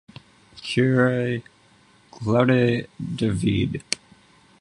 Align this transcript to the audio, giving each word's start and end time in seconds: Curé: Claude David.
Curé: 0.63 1.43
Claude 2.09 2.87
David. 2.99 3.83